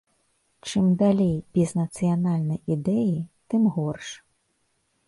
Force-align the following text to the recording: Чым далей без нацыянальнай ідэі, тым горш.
Чым 0.69 0.85
далей 1.01 1.35
без 1.57 1.75
нацыянальнай 1.81 2.59
ідэі, 2.77 3.17
тым 3.53 3.63
горш. 3.79 4.07